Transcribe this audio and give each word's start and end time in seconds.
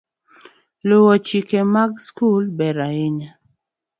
Luwo 0.87 1.13
chik 1.27 1.49
mar 1.73 1.89
sikul 2.05 2.43
ber 2.57 2.77
ahinya 2.87 3.29